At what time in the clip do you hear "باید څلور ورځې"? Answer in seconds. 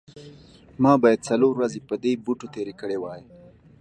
1.03-1.79